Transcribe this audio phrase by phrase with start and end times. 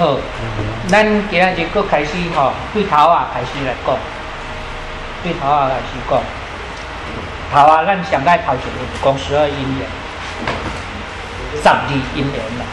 [0.00, 0.16] 好，
[0.88, 1.44] 咱今日
[1.74, 3.94] 佫开始吼，对头啊开始来讲，
[5.22, 6.18] 对头啊开始讲。
[7.52, 8.64] 头啊，咱上该头一个
[9.04, 9.86] 讲十二因缘，
[11.62, 11.74] 十二
[12.16, 12.64] 因缘啦。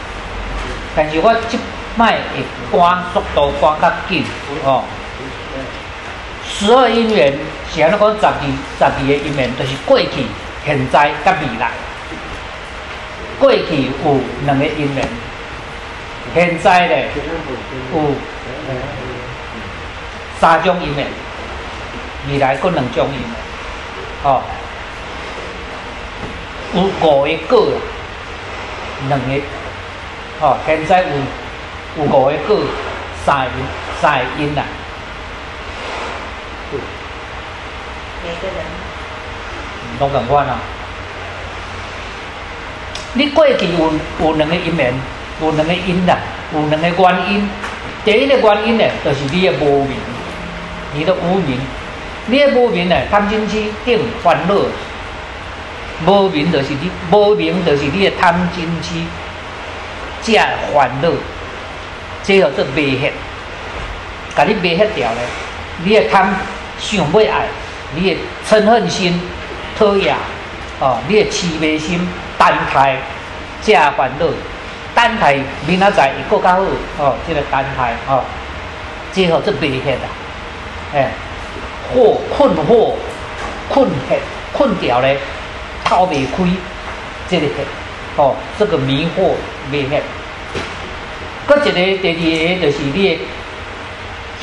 [0.96, 1.60] 但是我即
[1.98, 4.24] 摆会赶速度赶较紧
[4.64, 4.86] 吼。
[6.48, 7.38] 十二因缘
[7.70, 8.34] 是安尼讲，
[8.80, 10.26] 十二十二个因缘，就是过去、
[10.66, 11.72] 现在、甲未来。
[13.38, 15.06] 过去有两个因缘，
[16.34, 17.10] 现在咧
[17.94, 18.02] 有
[20.40, 21.08] 三种因缘，
[22.30, 23.30] 未来佫两种因缘，
[24.24, 24.42] 哦。
[26.74, 27.72] 有五个果，
[29.08, 29.42] 两个，
[30.42, 31.08] 哦，现在有
[31.98, 32.60] 有五个果，
[33.26, 33.52] 三个
[34.02, 34.64] 三个因啦。
[38.22, 38.58] 每个人
[40.00, 40.60] 拢共款啊！
[43.14, 44.94] 你过去有有两个因缘，
[45.42, 46.18] 有两个因啦，
[46.54, 47.50] 有两个原因。
[48.04, 49.98] 第一个原因呢，就是你的无明，
[50.94, 51.60] 你的无明，
[52.28, 54.56] 你的无明呢，贪嗔痴定烦恼。
[56.06, 58.96] 无明就是你，无明就是你的贪嗔痴，
[60.22, 60.34] 这
[60.74, 61.10] 烦恼，
[62.24, 63.12] 这叫做灭黑，
[64.36, 65.20] 甲你灭黑掉呢。
[65.84, 66.34] 你的贪
[66.80, 67.48] 想要爱，
[67.96, 69.20] 你的嗔恨心
[69.78, 70.16] 讨厌，
[70.80, 72.08] 哦，你的痴迷心
[72.38, 72.98] 单胎，
[73.64, 74.26] 这烦恼，
[74.98, 76.64] 单胎明仔载会更较好，
[76.98, 78.24] 哦，这个单胎，哦，
[79.14, 80.10] 这叫做灭黑啊，
[80.96, 81.12] 哎，
[81.94, 82.96] 惑困惑
[83.70, 84.20] 困黑
[84.52, 85.20] 困掉咧。
[85.86, 86.44] 透未开，
[87.30, 87.48] 这个
[88.18, 89.36] 哦，这个迷惑
[89.72, 90.02] 未灭。
[91.46, 93.20] 搁一个第二个就是你的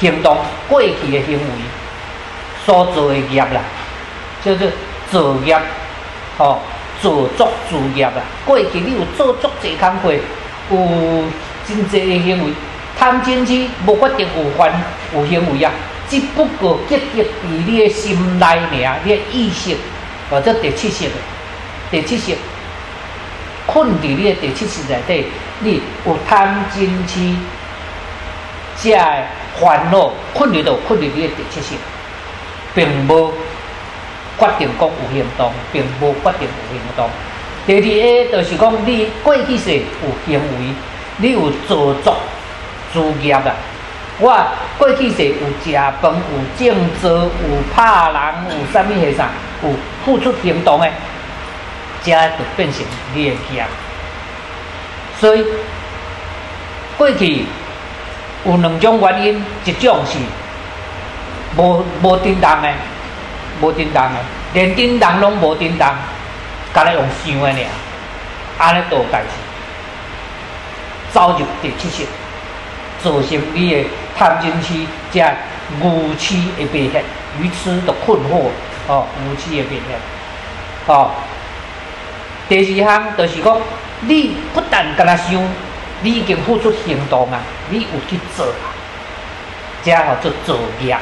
[0.01, 1.41] 行动过去的行为
[2.65, 3.61] 所做的业啦，
[4.43, 4.67] 叫做
[5.11, 5.55] 作业，
[6.39, 6.61] 哦，
[7.03, 8.23] 做足作业啦。
[8.47, 10.15] 过去你有做足济工课，
[10.71, 11.25] 有
[11.67, 12.53] 真济的行为，
[12.99, 14.73] 贪嗔痴无决定有犯
[15.15, 15.73] 有行为啊，
[16.09, 17.27] 只不过结集伫
[17.67, 19.77] 你诶心内尔，你诶意识
[20.31, 21.11] 或者第七识。
[21.91, 22.35] 第七识
[23.67, 25.27] 困伫你诶第七识内底，
[25.61, 27.35] 你有贪嗔痴，
[28.83, 28.97] 这
[29.61, 31.75] 烦恼困伫到困伫你诶第七识，
[32.75, 33.33] 并无
[34.39, 37.09] 决定讲有行动，并无决定有行动。
[37.67, 40.75] 第二个就是讲，你过去世有行为，
[41.17, 42.17] 你有做作
[42.93, 43.43] 作业啊。
[44.19, 44.33] 我
[44.79, 47.31] 过去世有食饭，有种植，有
[47.75, 49.29] 拍人，有啥物迄啥，
[49.63, 49.71] 有
[50.05, 50.89] 付出行动的。
[52.03, 53.65] 这就变成你的业，
[55.19, 55.43] 所以
[56.99, 57.47] 过去
[58.45, 60.19] 有两种原因，一种是
[61.57, 62.69] 无无叮当的，
[63.63, 64.19] 无叮当的，
[64.53, 65.95] 连叮当拢无叮当，
[66.75, 67.55] 干来用想的尔，
[68.59, 69.29] 安尼做代志，
[71.13, 72.05] 走入第七识，
[73.01, 75.21] 造成你的贪嗔痴，这
[75.81, 77.05] 愚痴的变现，
[77.41, 78.51] 愚痴的困惑，
[78.89, 79.97] 哦，愚痴的变现，
[80.87, 81.13] 哦。
[82.49, 83.57] 第二项就是讲，
[84.01, 85.41] 你不但跟他想，
[86.03, 87.39] 你已经付出行动啊，
[87.71, 88.75] 你有去做啊，
[89.85, 90.99] 这叫做做业，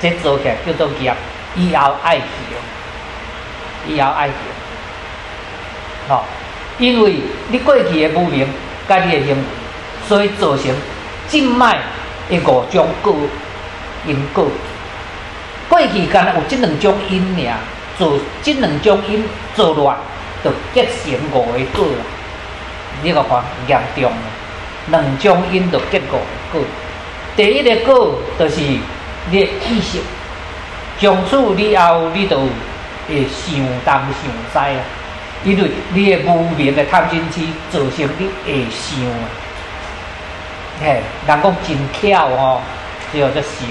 [0.00, 1.14] 这做起来叫做业，
[1.56, 2.24] 以后爱去，
[3.86, 4.34] 以后爱去
[6.08, 6.22] 哦，
[6.78, 7.14] 因为
[7.48, 8.46] 你过去的无明，
[8.88, 9.42] 甲你的行为，
[10.06, 10.74] 所以造成
[11.28, 11.78] 静脉
[12.28, 13.14] 的五种果
[14.06, 14.46] 因果。
[15.68, 17.56] 过去干有这两种因尔，
[17.98, 19.96] 做这两种因做乱。
[20.44, 22.04] 就结成五个果啦，
[23.02, 24.28] 你个看严重啊！
[24.90, 26.18] 两种因就结五个
[26.52, 26.60] 果。
[27.34, 28.78] 第一个果就是你
[29.30, 30.00] 的意识，
[31.00, 32.36] 从此以后你就
[33.08, 33.56] 会想
[33.86, 34.12] 东想
[34.52, 34.84] 西啊，
[35.44, 39.28] 因为你的无明的贪嗔痴造成你会想啊。
[40.80, 42.60] 嘿，人讲真巧哦，
[43.12, 43.68] 叫做想，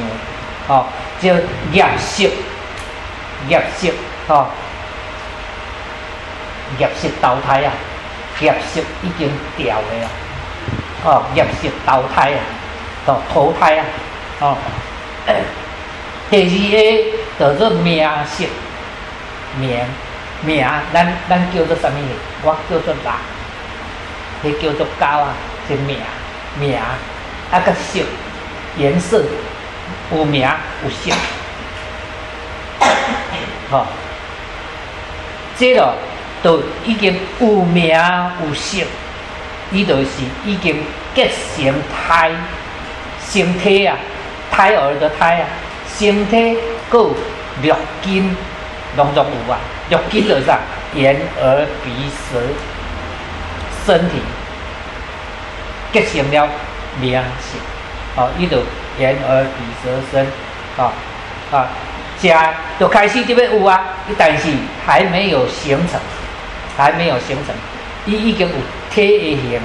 [0.67, 0.85] 哦，
[1.19, 1.33] 叫
[1.71, 2.29] 业识，
[3.49, 3.91] 业识，
[4.27, 4.47] 哦。
[6.79, 7.71] 业色投胎啊，
[8.39, 10.09] 业色已经掉的啊，
[11.03, 12.39] 哦，业色投胎啊，
[13.05, 13.85] 哦，投胎啊，
[14.39, 14.57] 哦。
[16.31, 16.81] 第二
[17.37, 18.45] 个叫做名色，
[19.59, 19.77] 名
[20.45, 21.97] 名，咱咱叫做什么？
[22.43, 23.13] 我叫做人，
[24.43, 25.33] 迄叫做狗啊，
[25.67, 25.97] 是名
[26.59, 27.99] 名，啊个色
[28.77, 29.23] 颜色
[30.11, 30.47] 有名
[30.83, 31.15] 有色，
[33.69, 33.87] 好，
[35.57, 35.93] 这个。
[36.43, 37.87] 都已经有名
[38.45, 38.85] 有色，
[39.71, 40.09] 伊就是
[40.45, 40.83] 已经
[41.15, 42.29] 结成胎，
[43.25, 43.95] 身体啊，
[44.51, 45.47] 胎儿的胎啊，
[45.87, 46.57] 身体
[46.89, 47.15] 够
[47.61, 47.73] 六
[48.03, 48.35] 根
[48.95, 49.59] 拢总有啊，
[49.89, 50.59] 六根就是啥？
[50.95, 52.39] 眼、耳、鼻、舌、
[53.83, 54.17] 身体
[55.91, 56.47] 结成了
[57.01, 57.59] 良性，
[58.15, 58.57] 哦，伊就
[58.99, 59.49] 眼耳鼻
[59.83, 60.27] 舌身，
[60.77, 60.93] 啊
[61.51, 61.67] 啊，
[62.19, 63.81] 加就开始这边有啊，
[64.15, 64.49] 但是
[64.85, 65.99] 还没有形成，
[66.77, 67.55] 还没有形成，
[68.05, 68.55] 伊已经有
[68.93, 69.59] 体的形，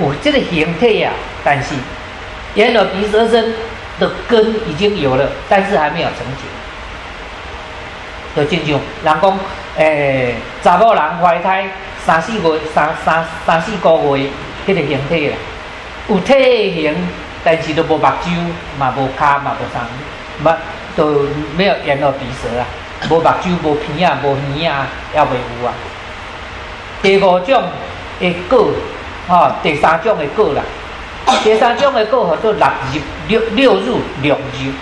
[0.00, 1.12] 有这个形体啊，
[1.44, 1.74] 但是
[2.54, 3.52] 眼耳鼻舌身
[4.00, 6.46] 的根已经有了，但是还没有成型。
[8.36, 9.38] 就亲像人讲，
[9.76, 11.68] 诶，查某人怀胎
[12.04, 14.28] 三四月、三三三四个月，
[14.66, 15.36] 迄个形体啦，
[16.08, 16.96] 有体型，
[17.44, 18.36] 但是都无目睭，
[18.76, 19.86] 嘛无骹，嘛无啥，
[20.42, 20.56] 嘛
[20.96, 21.26] 都
[21.56, 22.66] 没有眼耳鼻舌啊，
[23.08, 25.28] 无目睭，无鼻啊，无耳啊，也未
[25.62, 25.72] 有啊。
[27.00, 27.62] 第五种
[28.18, 28.72] 的果，
[29.28, 30.62] 吼，第三种的果啦，
[31.44, 34.72] 第三种的果叫做六入六六入六入。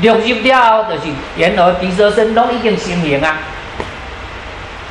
[0.00, 3.36] 六入了后，就是眼耳鼻舌身拢已经成形啊，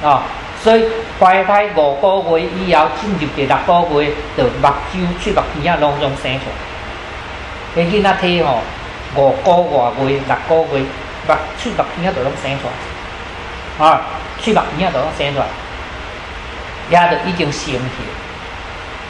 [0.03, 0.21] 哦，
[0.61, 0.85] 所以
[1.19, 6.45] 怀胎五个月以后进入第六个月，就目睭、喙、目、鼻啊，拢总生出。
[7.75, 7.83] 来。
[7.83, 8.61] 迄囡仔体吼，
[9.15, 10.83] 五个外月、六个月，
[11.27, 12.67] 目、喙、目、鼻啊，都拢生出。
[13.79, 13.85] 来。
[13.87, 14.01] 啊，
[14.39, 15.45] 喙、目、鼻啊，都拢生出，来，
[16.91, 17.79] 也就已经成形。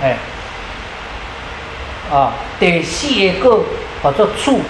[0.02, 0.16] 哎，
[2.10, 3.07] 啊，第四
[3.42, 3.60] 个
[4.02, 4.62] 叫做触。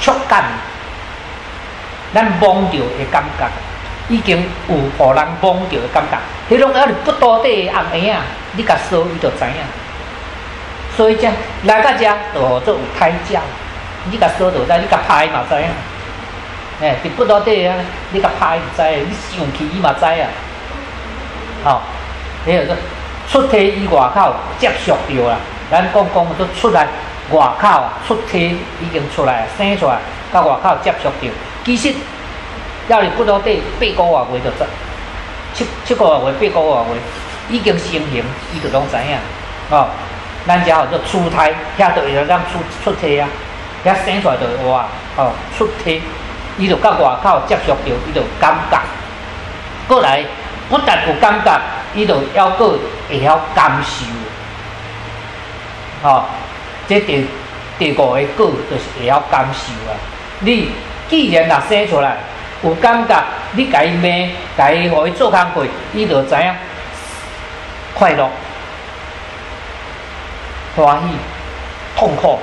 [0.00, 0.44] 触感，
[2.14, 3.46] 咱摸到的感觉，
[4.08, 6.18] 已经有互人摸到的感觉。
[6.48, 9.62] 迄种啊，不多的暗暝啊，你甲烧伊就知影。
[10.96, 11.32] 所以讲
[11.64, 12.04] 来到遮
[12.34, 13.40] 就做有胎教，
[14.10, 15.68] 你甲烧就知，你甲拍嘛知影。
[16.82, 17.76] 哎，伫不多的啊，
[18.10, 20.28] 你甲拍就知，你上去伊嘛知啊。
[21.62, 21.82] 好，
[22.46, 22.74] 迄个
[23.28, 25.36] 出体以外口接触着啦，
[25.70, 26.88] 咱讲讲都出来。
[27.32, 29.98] 外口啊，出体已经出来，生出来，
[30.32, 31.30] 甲外口接触着。
[31.64, 31.94] 其实，
[32.88, 34.50] 要是不到底八个月月就，
[35.54, 36.10] 七七个月
[36.40, 37.00] 月八个月月
[37.50, 38.24] 已经成型，
[38.54, 39.16] 伊就拢知影。
[39.70, 39.88] 哦，
[40.46, 43.28] 咱遮叫做出胎，遐就会咱出出体啊，
[43.84, 44.86] 遐生出来就哇，
[45.16, 46.02] 哦，出体，
[46.58, 48.80] 伊就甲外口接触着，伊就感觉。
[49.86, 50.24] 过来，
[50.68, 51.60] 不但有感觉，
[51.94, 52.78] 伊就要个
[53.08, 54.04] 会晓感受。
[56.02, 56.24] 哦。
[56.90, 57.24] 这第
[57.78, 59.94] 第五个果就是会晓感受啊！
[60.40, 60.68] 你
[61.08, 62.16] 既然若生出来
[62.64, 64.08] 有感觉，你甲伊骂，
[64.58, 65.64] 甲伊互伊做工课，
[65.94, 66.52] 伊就知影
[67.94, 68.28] 快乐、
[70.74, 71.14] 欢喜、
[71.96, 72.40] 痛苦，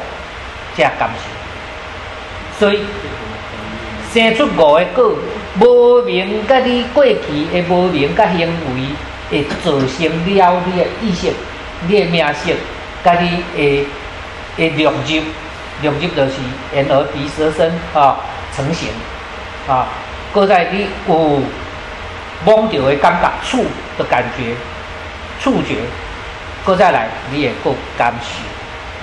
[0.78, 2.58] 才感受。
[2.58, 2.86] 所以
[4.14, 5.14] 生出五个果，
[5.60, 7.16] 无明甲你过去
[7.52, 8.88] 的无明甲行为，
[9.30, 11.34] 会造成了你的意识、
[11.86, 12.54] 你的名色，
[13.04, 13.86] 甲你的。
[14.58, 15.24] 诶，六入
[15.82, 16.34] 六入就是
[16.74, 18.18] 眼耳鼻舌身啊
[18.56, 18.90] 成型
[19.68, 19.86] 啊，
[20.34, 21.42] 搁在你有
[22.44, 23.66] 摸到的感觉触
[23.98, 24.56] 的感觉
[25.40, 25.76] 触觉，
[26.66, 28.30] 搁再来你也够感受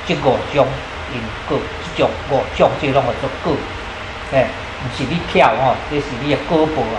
[0.07, 0.67] 这五种
[1.13, 1.59] 因果，
[1.97, 3.57] 这种五种这拢叫做果，
[4.33, 4.49] 诶，
[4.83, 6.99] 毋是你跳吼，这是你的果报啊。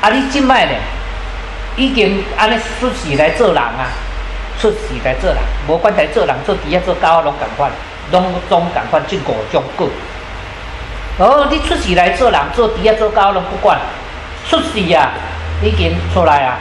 [0.00, 0.72] 啊，你即摆呢，
[1.76, 3.86] 已经安尼出世来做人啊。
[4.60, 7.70] 出世来做人，无管在做人做猪啊做狗啊，拢共款，
[8.12, 9.88] 拢总共款即五种果。
[11.16, 13.78] 哦，你出世来做人做猪啊做狗拢不管，
[14.46, 15.12] 出世啊
[15.62, 16.58] 已经出来啊，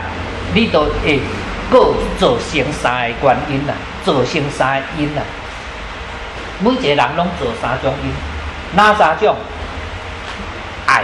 [0.53, 1.19] 你都会
[1.69, 3.73] 果造成三个原因啦，
[4.05, 5.21] 造成三个因啦。
[6.59, 8.13] 每一个人拢做三种因，
[8.77, 9.35] 哪三种？
[10.87, 11.03] 爱，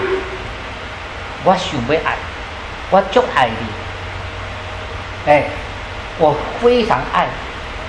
[1.44, 2.16] 我想要爱，
[2.90, 5.44] 我足爱你，哎。
[6.18, 7.28] 我非常爱，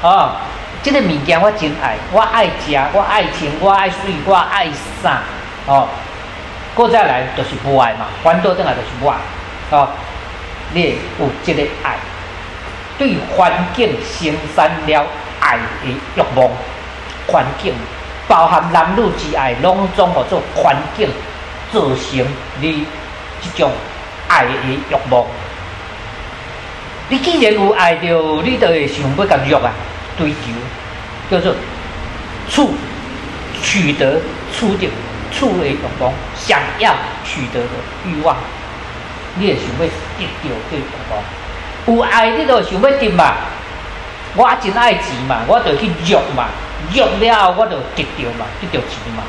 [0.02, 0.36] 啊，
[0.82, 4.66] 这个物件我真爱，我爱食，我爱穿，我爱水，我爱
[5.02, 5.22] 衫，
[5.66, 5.86] 哦，
[6.74, 9.16] 过再来就是不爱嘛，反倒等来就是不爱，
[9.70, 9.88] 哦，
[10.72, 11.96] 你有这个爱，
[12.98, 15.06] 对环境生产了
[15.38, 16.50] 爱的欲望，
[17.28, 17.72] 环境
[18.26, 21.08] 包含男女之爱，拢总叫做环境
[21.72, 22.26] 造成
[22.60, 22.84] 你
[23.40, 23.70] 这种
[24.28, 24.80] 爱的欲
[25.10, 25.24] 望。
[27.08, 29.70] 你既然有爱着，你就会想要甲欲啊
[30.18, 30.50] 追求，
[31.30, 31.54] 叫做
[32.50, 32.74] 处
[33.62, 34.20] 取得
[34.52, 34.88] 处的
[35.30, 36.92] 处的欲望，想要
[37.24, 37.68] 取得的
[38.04, 38.36] 欲望，
[39.36, 39.86] 你会想要
[40.42, 41.22] 得到这欲望。
[41.86, 43.34] 有爱你就想要得嘛，
[44.34, 46.48] 我真爱钱嘛，我就去欲嘛，
[46.92, 49.22] 欲了我就得到嘛，得到钱嘛。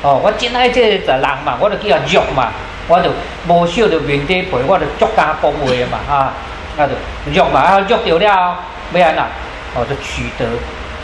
[0.00, 2.52] 哦，我真爱这个人嘛，我就叫欲嘛，
[2.86, 3.10] 我就
[3.46, 6.32] 无少着面底陪，我就足家讲话嘛，哈。
[6.78, 6.94] 那就
[7.32, 8.56] 欲嘛，啊，欲到了，
[8.94, 9.26] 要安那？
[9.74, 10.46] 哦，就取得，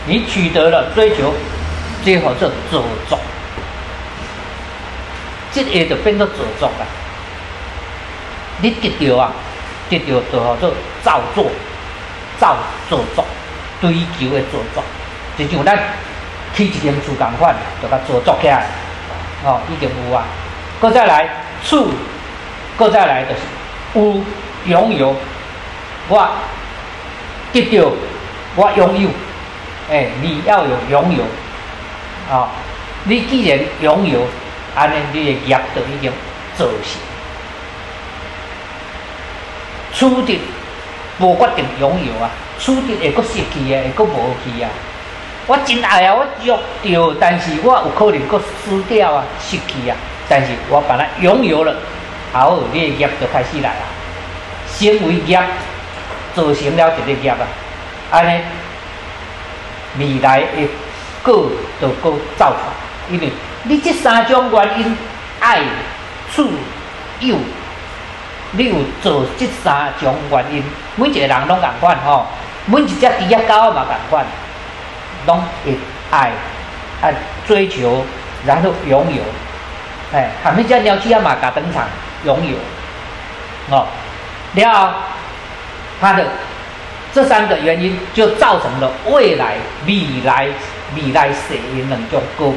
[0.07, 1.33] 你取得了，追求，
[2.01, 3.19] 最后就做作，
[5.51, 6.85] 这个就变做做作啦。
[8.61, 9.31] 你得到啊，
[9.89, 11.51] 得到就好做造作，
[12.39, 12.55] 造
[12.89, 13.25] 造作，
[13.81, 14.81] 追求的做作，
[15.37, 15.77] 就像咱
[16.55, 18.65] 起一间厝共款，就甲做作起来，
[19.43, 20.23] 哦，已经有啊。
[20.79, 21.29] 搁再来
[21.63, 21.87] 厝，
[22.77, 23.41] 搁再来就是
[23.93, 24.23] 有
[24.65, 25.15] 拥有，
[26.07, 26.29] 我
[27.51, 27.91] 得到
[28.55, 29.09] 我拥有，
[29.91, 31.23] 哎，你要有拥有，
[32.33, 32.49] 啊，
[33.05, 34.27] 你既然拥有，
[34.75, 36.11] 安尼你的业就已经
[36.55, 37.01] 造成。
[39.93, 40.39] 处的
[41.19, 44.69] 无决定拥有啊，处的会阁失去啊，会阁无去啊。
[45.47, 49.95] 我真爱啊，我约着，但是我有可能阁输掉啊，失去啊。
[50.27, 51.75] 但是我把它拥有了，
[52.33, 53.85] 好，你的业就开始来啊。
[54.67, 55.37] 先为业
[56.35, 57.37] 造成了一个业啊，
[58.11, 58.41] 安尼
[59.97, 60.69] 未来的
[61.23, 61.49] 果
[61.79, 63.31] 就阁造出，因为
[63.63, 64.97] 你这三种原因，
[65.39, 65.61] 爱、
[66.33, 66.49] 处、
[67.19, 67.37] 有。
[68.57, 70.63] 你有做这三种原因，
[70.95, 72.25] 每一个人拢共款吼，
[72.67, 74.25] 每一只猪仔狗嘛共款，
[75.25, 75.77] 拢会
[76.09, 76.31] 爱
[77.01, 77.13] 爱
[77.45, 78.05] 追求，
[78.45, 79.21] 然后拥有，
[80.13, 81.83] 哎，含迄只鸟鼠仔嘛甲登场
[82.23, 82.55] 拥有，
[83.75, 83.87] 哦，
[84.53, 84.93] 了后，
[85.99, 86.25] 它的
[87.13, 90.47] 这三个原因就造成了未来未来
[90.95, 92.53] 未来世的两种结果，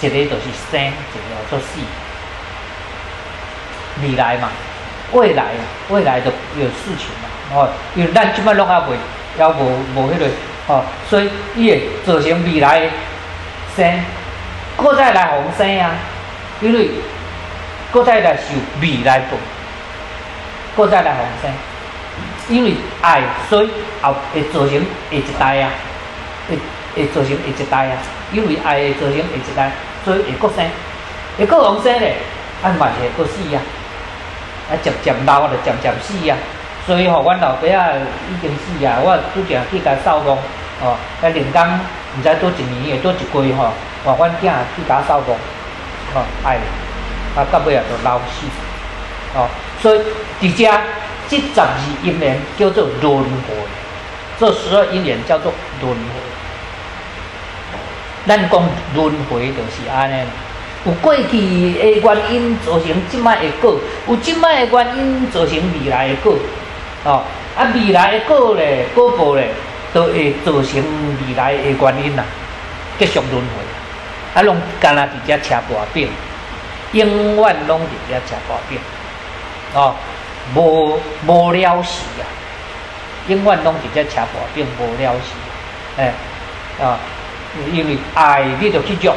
[0.00, 1.80] 一个就是生，一个就是死，
[4.02, 4.48] 未来嘛。
[5.12, 5.44] 未来，
[5.90, 7.28] 未来的有事情嘛？
[7.54, 8.96] 哦，因为咱即摆拢还未，
[9.36, 10.26] 还无无迄个
[10.68, 12.86] 哦，所以伊会造成未来的
[13.76, 14.00] 生，
[14.74, 15.90] 搁再来红生啊，
[16.62, 16.92] 因为
[17.90, 19.36] 搁再来受未来报，
[20.74, 21.50] 搁再来红生，
[22.48, 23.70] 因为爱，所以
[24.00, 25.70] 后会造成下一代啊，
[26.48, 26.58] 会
[26.94, 27.98] 会造成下一代啊，
[28.32, 29.72] 因为爱会造成下一代，
[30.04, 30.64] 所以会搁生，
[31.38, 32.16] 会搁红生咧，
[32.62, 33.60] 啊嘛是会搁死啊。
[34.70, 36.36] 啊，渐渐老就渐渐死啊！
[36.86, 37.90] 所以吼，阮老爸啊
[38.30, 40.38] 已经死啊，我拄则去甲扫墓，
[40.80, 41.60] 哦，啊，连工
[42.16, 43.72] 毋知多一年诶，多一季吼，
[44.04, 45.32] 换阮囝去甲扫墓，
[46.14, 46.56] 哦，爱，
[47.36, 48.46] 啊，到尾啊就老死，
[49.34, 49.48] 哦，
[49.80, 50.00] 所以
[50.40, 50.72] 伫遮
[51.32, 51.66] 即十二
[52.04, 53.54] 因缘叫做轮回，
[54.38, 55.96] 这十二因缘叫做轮回。
[58.26, 58.62] 咱讲
[58.94, 60.14] 轮回就是安尼。
[60.84, 66.36] 有过去的原因造成即摆的果，有即摆的原因造成未来的果，
[67.04, 67.22] 哦，
[67.56, 69.48] 啊未来的果咧，果报咧，
[69.94, 72.22] 都会造成未来的原因啦，
[72.98, 76.10] 继续轮回，啊，拢干那伫遮车跋饼，
[76.92, 78.78] 永远拢伫遮车跋饼，
[79.74, 79.94] 哦，
[80.54, 82.24] 无无了时啊，
[83.28, 85.32] 永远拢伫遮车跋饼无了时，
[85.96, 86.12] 哎，
[86.84, 86.98] 啊，
[87.72, 89.14] 因为爱你就去做。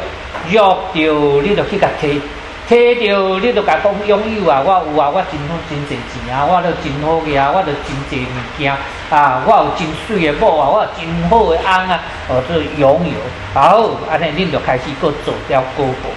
[0.50, 2.20] 约着你就去甲摕，
[2.68, 4.62] 摕着你就甲讲拥有啊！
[4.64, 5.10] 我有啊！
[5.10, 6.44] 我真好真侪钱啊！
[6.44, 7.50] 我都真好个啊！
[7.52, 8.72] 我都真侪物件
[9.10, 9.42] 啊！
[9.44, 10.68] 我有真水的某啊！
[10.68, 12.00] 我有真好的翁啊！
[12.28, 13.18] 哦，做拥有，
[13.54, 16.10] 好，安尼恁就开始搁做掉果报，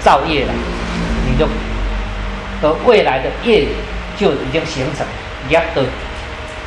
[0.00, 0.52] 造业了，
[1.26, 1.48] 你就
[2.60, 3.66] 和未来的业
[4.16, 5.06] 就已经形成，
[5.48, 5.82] 业的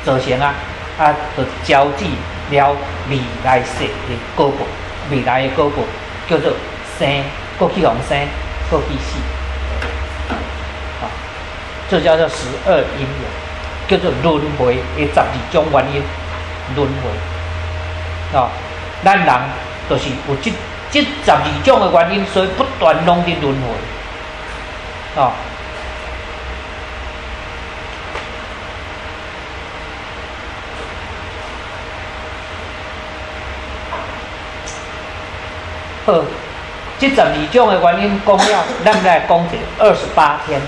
[0.06, 0.53] 造成啊
[0.98, 2.06] 啊，就交织
[2.51, 2.75] 了
[3.10, 4.65] 未来世的果报，
[5.10, 5.84] 未来的果报。
[6.29, 6.51] 叫做
[7.00, 7.24] 生，
[7.58, 8.15] 过去往生，
[8.70, 9.18] 过去死，
[11.01, 11.10] 啊，
[11.89, 13.27] 这叫做十二因缘，
[13.88, 16.03] 叫做轮回的十二种原因，
[16.75, 18.48] 轮回，啊，
[19.03, 19.36] 咱人
[19.89, 20.51] 就是有这
[20.91, 25.34] 这十二种的原因，所以不断拢伫轮回，啊。
[36.09, 36.23] 好，
[36.97, 40.59] 这十二种的原因讲了，咱来讲者二十八天，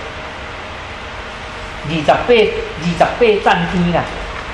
[1.89, 4.03] 二十八二十八站天啦，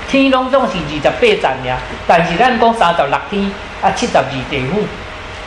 [0.08, 1.76] 天拢总是二十八站呀。
[2.06, 3.52] 但是咱讲三十六天
[3.82, 4.86] 啊，七十二地府，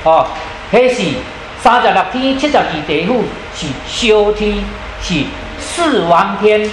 [0.04, 0.28] 哦，
[0.72, 1.18] 迄是
[1.60, 3.24] 三十六天、七十二地府
[3.56, 4.64] 是小天，
[5.02, 5.24] 是
[5.60, 6.70] 四王天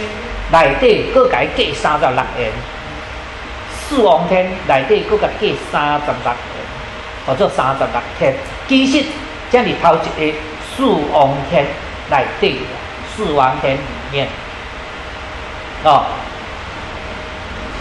[0.52, 2.52] 内底各改加三十六元，
[3.88, 6.57] 四王天内底各改加三十六。
[7.28, 8.02] 或者三十六。
[8.18, 8.34] 天，
[8.66, 9.04] 其实
[9.52, 10.38] 这里头一个
[10.74, 11.66] 四王天
[12.08, 12.56] 来对
[13.14, 13.80] 四王天里
[14.10, 14.26] 面，
[15.84, 16.06] 哦，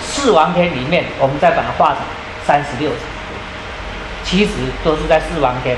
[0.02, 2.00] 四王天里面，我们再把它画成
[2.46, 3.00] 三十六层，
[4.26, 4.52] 其实
[4.84, 5.78] 都是在四王天，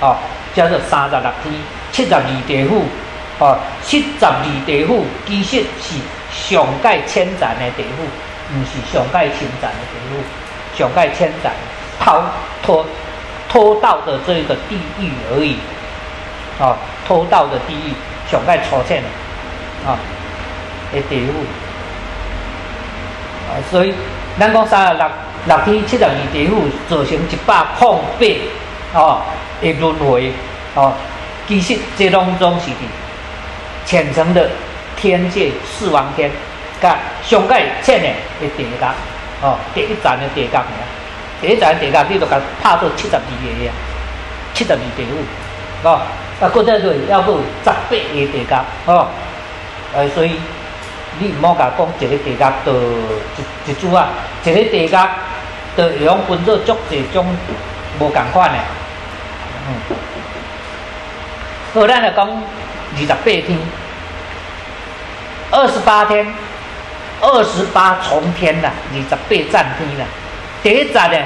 [0.00, 0.16] 哦，
[0.54, 1.22] 叫做三十六。
[1.42, 1.52] 天，
[1.90, 2.84] 七十二地府，
[3.40, 4.32] 哦，七十二
[4.64, 5.96] 地府其实是
[6.30, 8.06] 上界千层的地府，
[8.52, 10.22] 不是上界千层的地府，
[10.78, 11.50] 上界千层。
[12.00, 12.22] 偷
[12.62, 12.84] 偷
[13.48, 15.56] 偷盗的这个地狱而已，
[16.60, 17.94] 啊，偷盗的地狱，
[18.30, 19.08] 上盖出现了，
[19.86, 19.98] 啊，
[20.92, 21.28] 的地狱，
[23.48, 23.94] 啊，所以
[24.38, 25.06] 咱讲三十六
[25.46, 29.22] 六天七十二地府造成一百空八哦
[29.60, 30.32] 的轮回。
[30.74, 30.92] 哦，
[31.46, 32.74] 其实这当中是伫
[33.86, 34.50] 浅层的
[34.96, 36.28] 天界四王天，
[36.80, 38.08] 甲上界浅的
[38.40, 38.86] 的地界
[39.40, 40.64] 哦，第一站的地界尔，
[41.44, 43.72] 第一站地界你著甲拍到七十二个啊，
[44.54, 46.00] 七十二地府哦，
[46.40, 48.54] 啊，搁再对，要有十八个地界
[48.86, 49.08] 哦，
[49.94, 50.32] 呃，所以。
[51.16, 54.08] 你毋好甲讲一个地价就一一组啊，
[54.42, 55.08] 一个地价
[55.76, 57.24] 就会用分做足侪种
[58.00, 58.58] 无共款的。
[59.68, 59.96] 嗯，
[61.72, 63.58] 好，咱来讲二十八天，
[65.52, 66.34] 二十八天，
[67.20, 70.04] 二十八重天啦，二十八战天啦。
[70.64, 71.18] 第一集呢，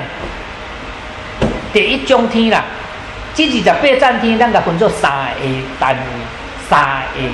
[1.73, 2.65] 第一种天啦，
[3.37, 5.47] 这二十八战天，咱甲分做三个
[5.79, 6.01] 单位，
[6.69, 7.31] 三个天。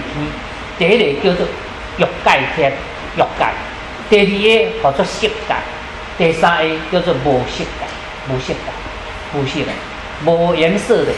[0.79, 1.47] 第一个叫做。
[1.97, 2.73] 欲界天，
[3.17, 3.47] 欲界；
[4.11, 5.55] 第二个叫做色界；
[6.19, 7.87] 第三个叫做无色界，
[8.29, 8.59] 无色界，
[9.33, 9.73] 无色的，
[10.27, 11.13] 无颜色的，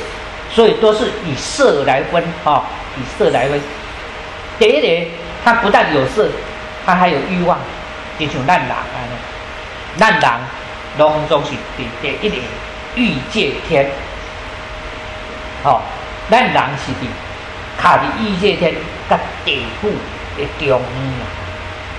[0.53, 2.65] 所以都是以色来分，哈，
[2.97, 3.61] 以色来分。
[4.57, 5.11] 第一个，
[5.45, 6.29] 它不但有色，
[6.85, 7.59] 它还有欲望，
[8.21, 8.77] 就像咱人安
[9.11, 10.23] 尼，咱人
[10.99, 12.37] 拢总是第第一个
[12.95, 13.87] 欲界天，
[15.63, 15.83] 好，
[16.31, 17.07] 咱人是伫
[17.79, 18.75] 卡伫欲界天
[19.09, 19.91] 甲地府。
[20.37, 20.81] 的中央，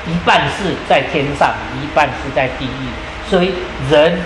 [0.05, 2.87] 一半是在天上，一半是在地狱，
[3.27, 3.51] 所以
[3.89, 4.21] 人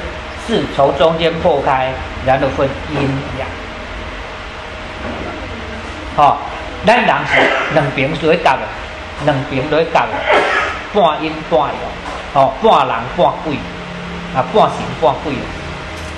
[0.45, 1.93] 是从中间破开，
[2.25, 2.99] 然后分阴
[3.39, 3.47] 阳。
[6.17, 6.41] 好，
[6.85, 8.67] 咱人是两边都会夹的，
[9.23, 10.09] 两边都会夹的，
[10.93, 11.71] 半阴半阳，
[12.33, 13.55] 哦，半人半鬼，
[14.35, 15.33] 啊，半神半鬼，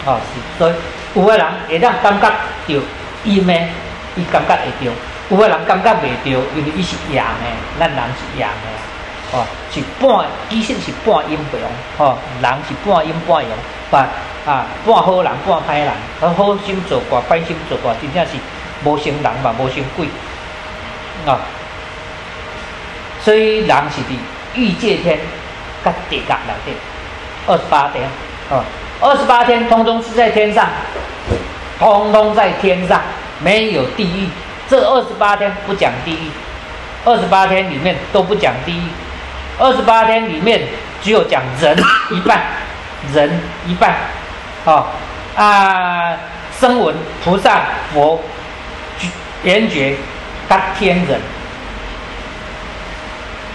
[0.05, 0.74] 哦，是，所以
[1.15, 2.84] 有个人会当感觉到
[3.24, 3.53] 阴的，
[4.15, 4.91] 伊感觉会到。
[5.29, 7.46] 有个人感觉袂着，因为伊是阳的，
[7.79, 13.51] 咱人是阳的，哦，是半，其实是半阴阳，哦，人是半阴半阳，
[13.89, 14.00] 把
[14.46, 18.34] 啊半好人半歹人，好好心做怪，歹心做怪，真正是
[18.84, 20.06] 无成人嘛，无成鬼，
[21.26, 21.39] 啊，
[23.23, 24.17] 所以人是伫
[24.54, 25.17] 欲界天
[25.84, 26.73] 甲地界内底，
[27.45, 28.08] 二十八天，
[28.49, 28.63] 哦，
[29.01, 30.67] 二十八天通通是在天上，
[31.77, 33.01] 通通在天上，
[33.39, 34.29] 没有地狱。
[34.69, 36.29] 这二十八天不讲地狱，
[37.03, 38.88] 二十八天里面都不讲地狱，
[39.60, 40.62] 二十八天里面
[41.01, 41.77] 只有讲人
[42.12, 42.41] 一半，
[43.13, 43.93] 人一半，
[44.63, 44.93] 好
[45.36, 46.17] 啊，
[46.60, 47.62] 声闻、菩萨、
[47.93, 48.21] 佛、
[49.43, 49.97] 圆觉、
[50.47, 51.19] 跟天人，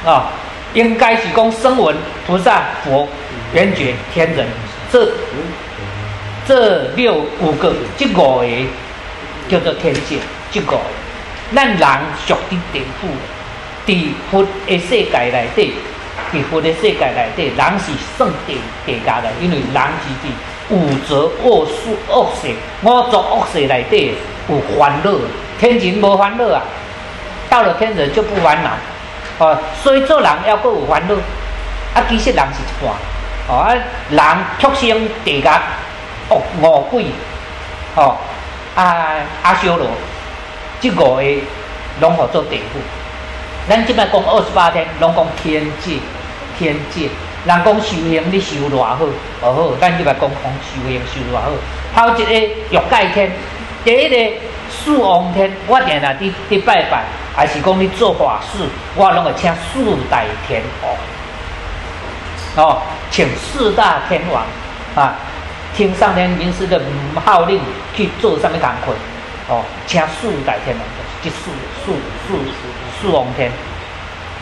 [0.04, 0.26] 啊，
[0.74, 1.96] 应该是讲声闻、
[2.26, 3.08] 菩萨、佛、
[3.54, 4.46] 圆觉、天人，
[4.92, 5.10] 这
[6.46, 8.46] 这六五个，这五个
[9.48, 10.18] 叫做天界。
[10.50, 10.78] 这个，
[11.54, 11.88] 咱人
[12.26, 13.08] 属伫地府，
[13.86, 15.74] 伫佛的世界内底，
[16.32, 18.56] 伫佛的世界内底，人是算地
[18.86, 20.30] 地界的，因为人是伫
[20.70, 22.48] 五浊恶世恶世
[22.82, 24.12] 五浊恶世内底
[24.48, 25.10] 有烦恼，
[25.58, 26.62] 天人无烦恼啊，
[27.50, 28.70] 到了天人就不烦恼，
[29.38, 31.14] 哦，所以做人要够有烦恼，
[31.94, 32.94] 啊，其实人是一半，
[33.48, 33.74] 哦，啊，
[34.10, 34.22] 人
[34.58, 35.48] 畜生地界
[36.28, 37.06] 恶恶鬼，
[37.96, 38.16] 哦，
[38.76, 39.06] 啊，
[39.42, 39.86] 阿修罗。
[40.80, 41.22] 即五个
[42.00, 42.78] 拢好做地府，
[43.68, 45.98] 咱即摆讲二十八天，拢讲天界，
[46.56, 47.08] 天界。
[47.44, 48.98] 人讲修行，你修偌好，
[49.40, 51.50] 哦好，咱即摆讲讲修行修偌好。
[51.96, 53.32] 头一个欲界天，
[53.84, 54.36] 第一个
[54.70, 57.02] 四王天，我定定伫伫拜拜，
[57.34, 58.62] 还是讲你做法事，
[58.94, 60.92] 我拢会请四大天王，
[62.58, 64.42] 哦，请四大天王
[64.96, 65.14] 啊，
[65.76, 66.80] 听上天明师的
[67.24, 67.60] 号令
[67.94, 68.92] 去做上面工课。
[69.48, 70.84] 哦，请四大天王，
[71.22, 71.50] 即四
[71.86, 71.92] 四
[72.26, 72.34] 四
[73.00, 73.50] 四王天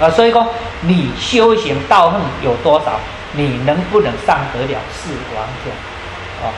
[0.01, 0.49] 啊，所以讲
[0.81, 2.99] 你修行道行有多少，
[3.33, 5.75] 你能不能上得了四王天？
[6.43, 6.49] 哦，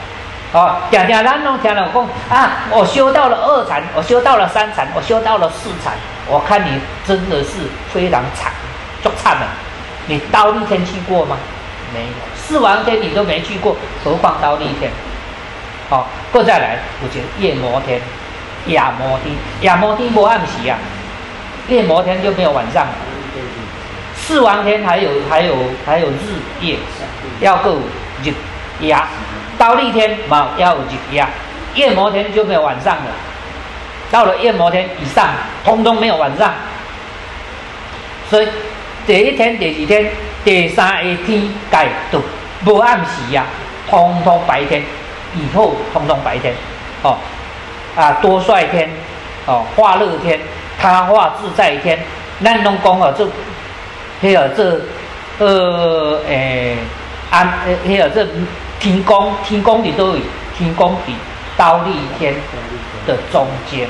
[0.53, 5.93] 哦，讲讲咱拢听了讲啊，我修到了二禅，我修到了三禅，我修到了四禅，
[6.25, 7.59] 我看你真的是
[7.93, 8.51] 非常惨，
[9.03, 9.45] 足惨了。
[10.09, 11.37] 你刀立天去过吗？
[11.93, 14.91] 没有，四王天你都没去过，何况刀立天？
[15.89, 18.01] 好，过再来，我觉得夜摩天。
[18.65, 20.77] 夜摩天，夜摩天无暗时啊，
[21.69, 22.85] 夜摩天就没有晚上。
[24.15, 26.77] 四王天还有还有还有日夜，
[27.39, 27.77] 要够
[28.23, 28.33] 日
[28.81, 28.97] 夜。
[29.57, 31.25] 刀立天嘛要有日夜，
[31.73, 33.11] 夜摩天就没有晚上了。
[34.11, 35.29] 到了夜摩天以上，
[35.63, 36.53] 通通没有晚上。
[38.29, 38.47] 所以
[39.05, 40.11] 第一天、第二天、
[40.43, 42.21] 第三个天界都
[42.65, 43.45] 无暗时呀，
[43.89, 44.81] 通通白天，
[45.35, 46.53] 以后通通白天，
[47.03, 47.17] 哦。
[47.95, 48.89] 啊，多帅天，
[49.45, 50.39] 哦，化乐天，
[50.79, 51.99] 他化自在天，
[52.41, 53.25] 咱拢讲哦，这，
[54.21, 54.79] 迄个这，
[55.39, 56.77] 呃，诶，
[57.31, 58.25] 安呃，迄个这
[58.79, 60.19] 天宫，天宫伫倒位？
[60.57, 61.11] 天宫伫
[61.57, 62.33] 刀立天
[63.07, 63.87] 的中间，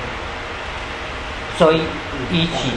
[1.57, 1.81] 所以
[2.31, 2.71] 一起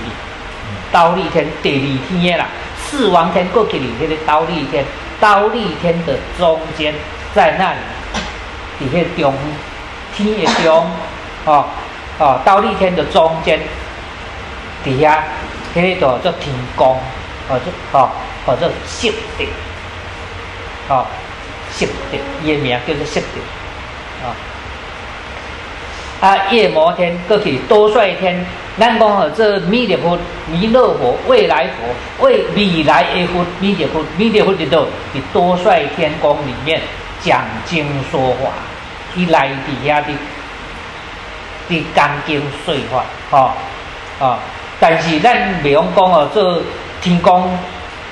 [0.92, 2.46] 刀立天第二天啦。
[2.76, 4.85] 四王天过去里迄个刀立天，
[5.18, 6.94] 刀立天的中间
[7.35, 7.78] 在那里，
[8.78, 9.35] 底下中
[10.14, 10.87] 天的中，
[11.46, 11.64] 哦
[12.18, 13.59] 哦，刀立天的中间
[14.85, 15.24] 底下，
[15.74, 17.00] 迄个叫天宫，
[17.48, 18.11] 哦这哦
[18.44, 19.48] 哦这色地，
[20.88, 21.07] 哦
[21.70, 23.40] 色地，伊名叫做色地，
[24.22, 24.37] 啊
[26.22, 28.42] 啊夜摩天过去多帅天。
[28.78, 30.18] 咱讲哦，这弥勒佛、
[30.50, 36.80] 弥勒佛、未来佛、未未来的佛、弥勒佛、弥勒佛里头，伫多帅天宫里面
[37.20, 38.48] 讲经说法，
[39.14, 40.06] 伊来底下的
[41.68, 43.52] 的讲经说法，吼
[44.20, 44.38] 哦。
[44.80, 46.62] 但是咱袂用讲哦，这
[47.02, 47.54] 天宫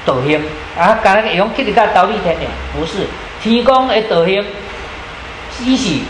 [0.05, 0.39] 道行
[0.79, 2.43] 啊，刚才用去哩个道理天呢？
[2.75, 3.07] 不是
[3.43, 4.45] 天宫的道行，
[5.65, 6.01] 伊是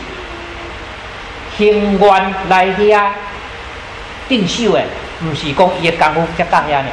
[1.61, 3.11] 行愿来遐。
[4.29, 4.85] 定修诶，
[5.25, 6.85] 毋是讲伊诶功夫才到遐尔，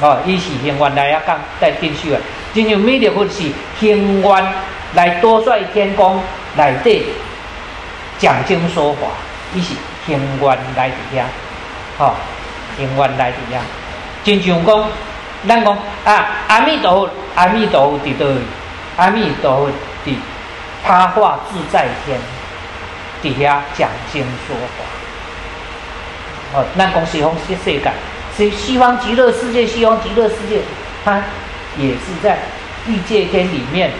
[0.00, 2.18] 哦，伊是行愿来遐讲在定修诶。
[2.52, 3.44] 真像弥勒佛是
[3.78, 4.52] 行愿
[4.94, 6.20] 来多帅天宫
[6.56, 7.06] 内底
[8.18, 9.06] 讲经说法，
[9.54, 9.74] 伊是
[10.04, 11.22] 行愿来伫遐，
[11.96, 12.14] 吼，
[12.76, 13.60] 行愿来伫遐。
[14.24, 14.84] 真像讲，
[15.46, 18.34] 咱讲啊，阿弥陀佛，阿弥陀佛伫倒位？
[18.96, 19.70] 阿弥陀佛
[20.04, 20.16] 伫
[20.84, 22.18] 他化自在天
[23.22, 24.84] 伫遐讲经说法。
[26.58, 27.90] 哦，那讲西方世世界，
[28.36, 30.62] 西西方极乐世界，西方极乐世界，
[31.04, 31.20] 它
[31.76, 32.38] 也是在
[32.86, 33.90] 欲界天里面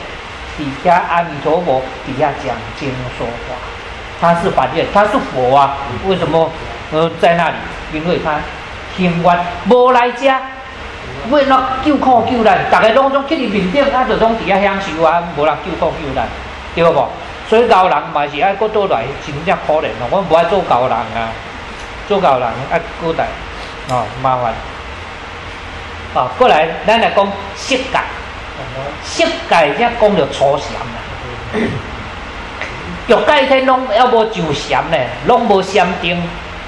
[0.56, 3.54] 底下阿弥陀佛底下讲经说法，
[4.20, 5.76] 他是法界，他是佛啊，
[6.06, 6.50] 为什么
[6.90, 7.56] 呃在那里？
[7.92, 8.40] 因为他
[8.96, 10.40] 行愿无来家，
[11.30, 16.26] 为了救苦救难，大家拢总去你面顶，啊，就拢底下享受啊，无人救苦救难，
[16.74, 17.06] 对不？
[17.48, 21.32] 所以高人嘛是爱过倒来，真正可怜咯，我唔爱做高人啊。
[22.06, 23.26] 做高人啊，古代
[23.90, 24.52] 哦麻烦
[26.14, 26.30] 哦。
[26.38, 27.98] 过来，咱来讲色界，
[29.04, 30.98] 色界才讲着初禅啦。
[33.08, 36.22] 欲界天拢要无上禅咧，拢无禅定，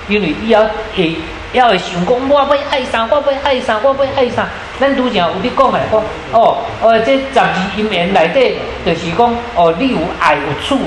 [0.08, 0.62] 因为伊要
[0.94, 1.16] 会
[1.52, 4.46] 要会想讲，我要爱啥，我要爱啥，我要爱啥。
[4.80, 10.78] 咱拄则有咧讲诶，讲哦哦，这十二因缘内底，就是讲哦，你有爱有处，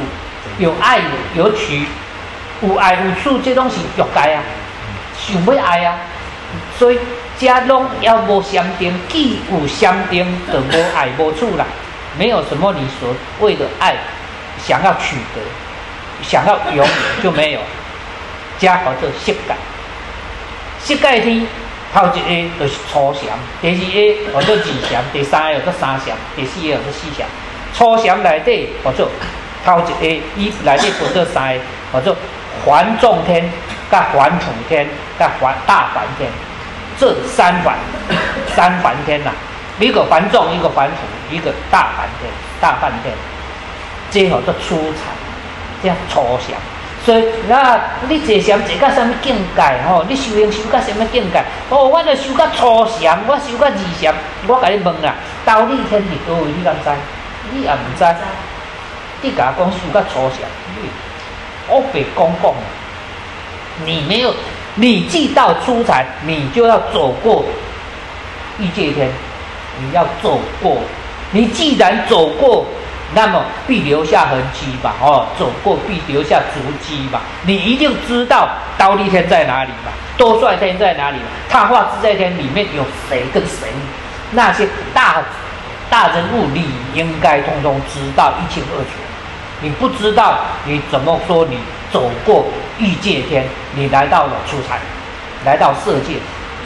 [0.57, 0.99] 有爱
[1.35, 1.85] 有取。
[2.61, 4.41] 有爱有处，这拢是欲界啊，
[5.17, 5.97] 想要爱啊，
[6.79, 6.99] 所以
[7.37, 11.65] 家拢要无相定，既有相定，就无爱无处啦，
[12.17, 13.95] 没有什么你所谓的爱，
[14.65, 15.41] 想要取得，
[16.23, 16.85] 想要拥有
[17.21, 17.59] 就没有。
[18.59, 19.53] 家叫做色界，
[20.79, 21.45] 色界天
[21.93, 27.27] 头一个就是初禅，第二个叫做二禅，第三个叫做三禅，第四个叫做四禅。
[27.73, 29.09] 初禅内底叫做
[29.65, 31.59] 头一个，伊内底分做三个，
[31.93, 32.17] 叫做。
[32.63, 33.43] 环众天、
[33.91, 34.87] 甲环土天、
[35.19, 36.29] 甲环大梵天，
[36.97, 37.75] 这三梵
[38.55, 39.31] 三梵天呐，
[39.79, 43.13] 一个环众，一个环土，一个大梵天、大梵天，
[44.11, 45.11] 最后做初禅，
[45.81, 46.55] 这样初禅。
[47.05, 50.05] 所以那你坐禅坐到什么境界吼？
[50.07, 51.43] 你修行修到什么境界？
[51.69, 54.13] 哦，我著修到初禅，我修到二禅。
[54.47, 55.13] 我甲你问啊，
[55.43, 56.51] 道理天伫倒位？
[56.57, 56.89] 你敢知？
[57.51, 58.05] 你也毋知。
[59.21, 60.47] 你甲我讲修到初禅。
[61.67, 62.55] 我北公公，
[63.85, 64.33] 你没有，
[64.75, 67.45] 你既到初禅，你就要走过
[68.59, 69.09] 欲界天，
[69.79, 70.77] 你要走过，
[71.31, 72.65] 你既然走过，
[73.15, 74.93] 那么必留下痕迹吧？
[75.01, 77.21] 哦，走过必留下足迹吧？
[77.43, 79.91] 你一定知道刀立天在哪里吧？
[80.17, 81.17] 多帅天在哪里？
[81.49, 83.67] 他化自在天里面有谁跟谁？
[84.31, 85.21] 那些大
[85.89, 88.89] 大人物，你应该通通知道一清二楚。
[89.61, 91.45] 你不知道你怎么说？
[91.45, 91.57] 你
[91.91, 92.45] 走过
[92.79, 93.45] 欲界天，
[93.75, 94.79] 你来到了出彩，
[95.45, 96.15] 来到色界，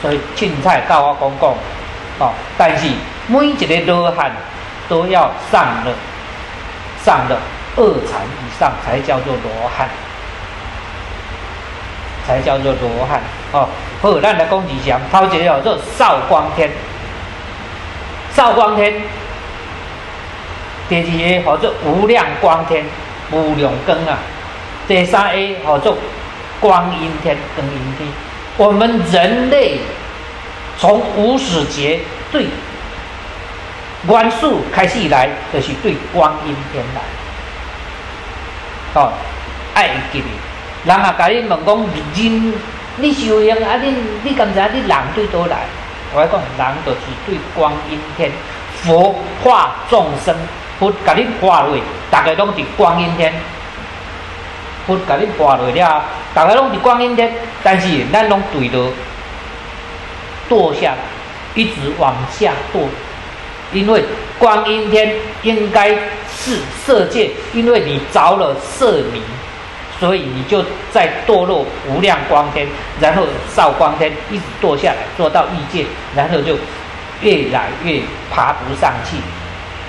[0.02, 1.56] 所以青菜告我公公
[2.20, 2.32] 哦。
[2.58, 2.88] 但是
[3.28, 4.32] 每一个罗汉
[4.88, 5.94] 都要上了
[7.08, 7.38] 上的
[7.78, 9.88] 二禅以上，才叫做罗汉，
[12.28, 13.22] 才叫做罗汉
[13.54, 13.70] 哦。
[14.02, 16.70] 好，咱来讲一下，头一个叫做少光天，
[18.36, 18.94] 少光天。
[20.90, 22.84] 第二个叫做无量光天，
[23.32, 24.18] 无量光啊。
[24.86, 25.98] 第三个叫做
[26.60, 28.10] 光阴天，光阴天。
[28.58, 29.80] 我们人类
[30.78, 32.02] 从无始劫
[32.34, 32.48] 对
[34.04, 37.02] 元素开始来，就是对光阴天来。
[39.02, 39.12] 哦，
[39.74, 40.26] 爱记哩。
[40.86, 42.54] 人啊，甲你问讲，人
[42.98, 45.58] 你修行啊，你你敢知你人对倒来？
[46.14, 48.32] 我讲人就是对光阴天。
[48.84, 50.36] 佛化众生，
[50.80, 51.76] 佛甲你化落，
[52.12, 53.34] 大家拢伫光阴天。
[54.86, 57.34] 佛甲你化落了，大家拢伫光阴天，
[57.64, 58.78] 但是咱拢对着
[60.48, 60.94] 堕下，
[61.56, 62.88] 一直往下堕。
[63.72, 64.04] 因为
[64.40, 65.90] 光阴天应该
[66.36, 69.22] 是色界，因为你着了色迷。
[70.00, 72.68] 所以你就在堕落无量光天，
[73.02, 73.24] 然后
[73.56, 76.56] 少光天一直堕下来，堕到异界，然后就
[77.22, 78.00] 越来越
[78.32, 79.18] 爬不上去，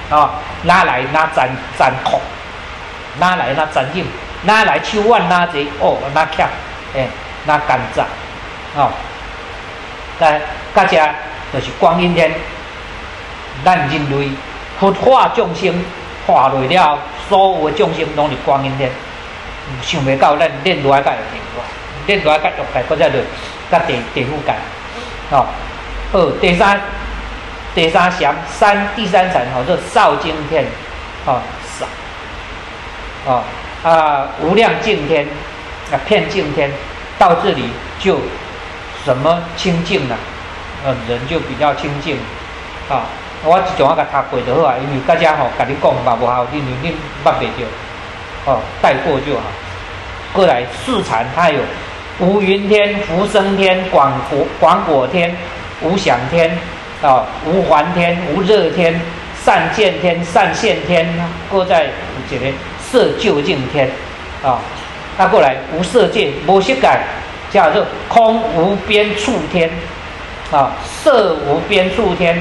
[0.08, 0.30] 啊，
[0.64, 2.18] 拉来拉粘粘苦，
[3.20, 4.06] 哪来拉粘硬，
[4.46, 6.48] 拉来手腕哪济哦，拉强，
[6.96, 7.06] 哎，
[7.46, 8.02] 拉干燥，
[8.80, 8.90] 哦，
[10.18, 10.40] 在
[10.72, 11.14] 大家
[11.52, 12.32] 就是光阴天，
[13.64, 14.30] 咱人类
[14.78, 15.74] 佛化众生
[16.26, 18.90] 化落了，所有的众生拢是观音天。
[19.82, 21.62] 想袂到咱练多一界有变化，
[22.06, 23.20] 练多一界欲界，搁再落
[23.70, 24.54] 甲地地府界，
[25.30, 25.44] 哦，
[26.10, 26.80] 好，第三
[27.74, 30.64] 第三祥三第三层吼，做少经天，
[31.26, 31.38] 哦
[31.78, 31.86] 少，
[33.26, 33.42] 哦
[33.82, 35.26] 啊无量净天
[35.92, 36.72] 啊片净天，
[37.18, 37.64] 到这里
[38.00, 38.18] 就
[39.04, 40.16] 什么清净了，
[40.86, 42.16] 呃人就比较清净，
[42.88, 43.04] 啊
[43.44, 46.88] 我一种啊甲读过就好啊，因为大家吼甲你讲嘛无效，因为你
[47.24, 47.66] 捌袂着。
[48.46, 49.42] 哦，带过就好。
[50.32, 51.60] 过来四禅，它有
[52.18, 55.36] 无云天、福生天、广果广果天、
[55.82, 56.56] 无想天
[57.02, 59.00] 啊、无还天、无热天、
[59.44, 61.06] 善见天、善现天，
[61.50, 61.88] 过在
[62.30, 62.46] 这个
[62.80, 63.90] 色究竟天
[64.42, 64.58] 啊。
[65.16, 66.98] 它过来无色界、无色界，
[67.50, 69.70] 叫做空无边处天
[70.50, 72.40] 啊，色无边处天，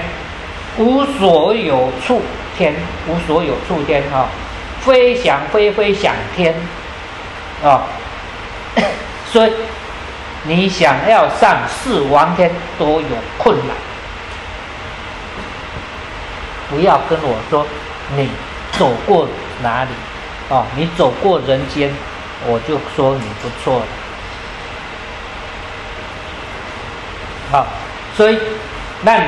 [0.77, 2.21] 无所有处
[2.57, 2.73] 天，
[3.07, 4.27] 无所有处天啊。
[4.81, 6.55] 飞翔飞飞翔天，
[7.63, 7.83] 啊，
[9.29, 9.51] 所以
[10.43, 13.75] 你想要上四王天都有困难。
[16.69, 17.65] 不要跟我说
[18.15, 18.29] 你
[18.73, 19.27] 走过
[19.61, 19.89] 哪里，
[20.49, 21.91] 啊，你走过人间，
[22.45, 23.85] 我就说你不错了。
[27.51, 27.65] 好，
[28.15, 28.37] 所以
[29.01, 29.19] 那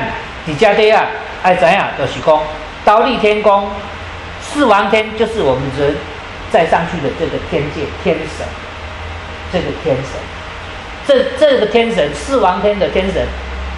[0.46, 1.04] 你家底啊，
[1.42, 1.88] 爱怎样？
[1.98, 2.40] 就是讲，
[2.84, 3.68] 刀立天宫。
[4.42, 5.94] 四王天就是我们人
[6.50, 8.46] 再上去的这个天界天神，
[9.52, 10.18] 这个天神，
[11.06, 13.26] 这这个天神四王天的天神，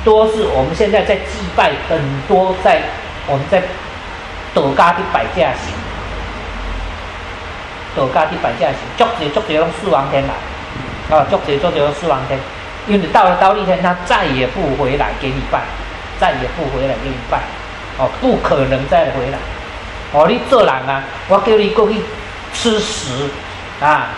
[0.04, 2.80] 多是我们现在在祭拜很多在
[3.26, 3.60] 我们在
[4.54, 5.74] 斗家的摆架行，
[7.94, 12.38] 斗家的摆架行，足者足者用四王天来，啊，足者足者用四王天，
[12.86, 15.60] 因为你到了刀立天，他再也不回来给你拜，
[16.20, 17.40] 再也不回来给你拜，
[17.98, 19.38] 哦，不可能再回来。
[20.12, 21.96] 哦，你做人啊，我叫你过去
[22.52, 23.30] 吃屎
[23.80, 24.08] 啊！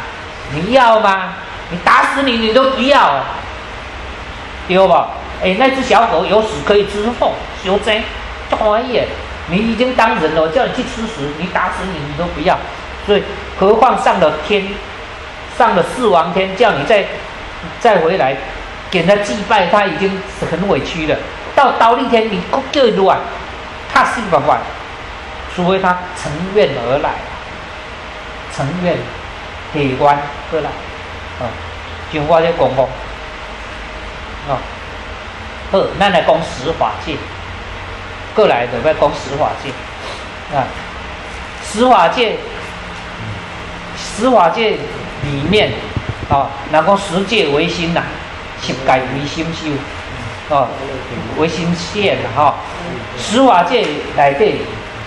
[0.52, 1.34] 你要吗？
[1.70, 3.22] 你打死你，你都不要，
[4.68, 5.10] 对吧？
[5.42, 8.02] 哎，那只小狗有屎可以吃，吼，小真，
[8.50, 9.02] 这玩意，
[9.48, 12.58] 你已经当人了，叫你去吃屎，你打死你，你都不要。
[13.06, 13.22] 所以，
[13.58, 14.66] 何况上了天，
[15.56, 17.04] 上了四王天，叫你再
[17.78, 18.36] 再回来
[18.90, 20.10] 给他祭拜，他已经
[20.50, 21.16] 很委屈了。
[21.54, 22.40] 到刀立天，你
[22.72, 23.18] 叫乱，
[23.92, 24.58] 他信不管。
[25.54, 27.10] 除非他乘愿而来，
[28.52, 28.96] 乘愿
[29.72, 30.18] 体观
[30.50, 30.68] 过来，
[31.38, 31.46] 啊，
[32.12, 32.84] 就我这讲讲，
[34.48, 34.58] 啊，
[35.70, 37.14] 好，咱来讲十法界，
[38.34, 39.70] 过来就要讲十法界，
[40.56, 40.66] 啊，
[41.62, 42.36] 十法界，
[43.96, 44.70] 十法界
[45.22, 45.70] 里面，
[46.28, 48.02] 啊，那讲十界唯心呐，
[48.60, 49.70] 十界唯心修，
[50.50, 50.68] 哦，
[51.38, 52.54] 唯心现呐，哈，
[53.18, 54.56] 十法界内底。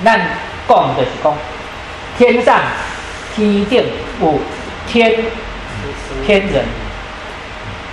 [0.03, 0.19] 咱
[0.67, 1.33] 讲就是讲，
[2.17, 2.59] 天上
[3.35, 3.83] 天顶
[4.21, 4.39] 有
[4.87, 5.11] 天
[6.25, 6.63] 天人，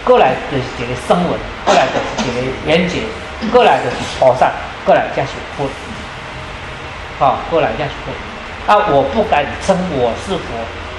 [0.05, 3.01] 过来就是一个声闻，过来就是一个缘觉，
[3.51, 4.51] 过来就是菩萨，
[4.85, 5.67] 过来才是佛。
[7.19, 8.73] 好，过来才是佛。
[8.73, 10.43] 啊，我不敢称我是佛，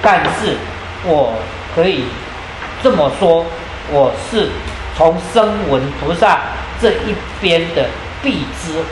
[0.02, 0.56] 但是
[1.04, 1.34] 我
[1.74, 2.04] 可以
[2.82, 3.44] 这么说，
[3.90, 4.50] 我是
[4.96, 6.40] 从声闻菩萨
[6.80, 7.84] 这一边的
[8.22, 8.82] 必知佛。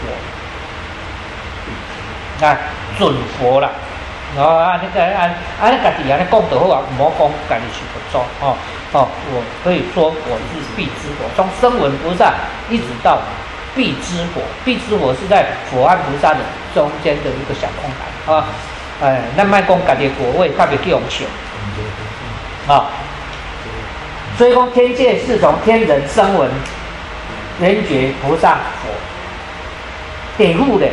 [2.44, 2.58] 啊，
[2.98, 3.70] 准佛了！
[4.36, 5.30] 哦，啊，那个啊，
[5.62, 8.56] 啊，你家己啊，你讲得好啊，唔好讲家己是佛祖哦
[8.92, 9.08] 哦。
[9.32, 12.34] 我可以说我是必知佛，从声闻菩萨
[12.68, 13.20] 一直到
[13.74, 16.40] 必知佛，必知佛是在佛和菩萨的
[16.74, 18.44] 中间的一个小空白啊。
[19.00, 21.24] 哎，那卖讲家己果位特别叫我们求
[22.66, 22.90] 啊。
[24.36, 26.50] 所以讲天界是从天人声闻
[27.60, 28.90] 缘觉菩萨佛
[30.36, 30.88] 顶入的。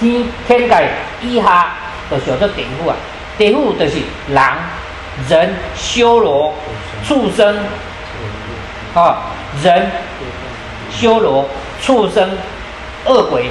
[0.00, 1.74] 天天界以下
[2.10, 2.96] 就叫做地府啊，
[3.36, 4.42] 地府就是人、
[5.28, 6.54] 人、修罗、
[7.06, 7.58] 畜生，
[8.94, 9.18] 啊，
[9.62, 9.90] 人、
[10.90, 11.46] 修罗、
[11.82, 12.30] 畜生、
[13.04, 13.50] 恶鬼，